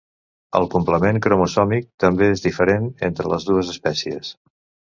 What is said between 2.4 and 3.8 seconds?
diferent entre les dues